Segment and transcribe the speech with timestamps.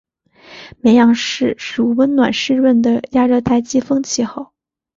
[0.81, 4.51] 绵阳市属温暖湿润的亚热带季风气候。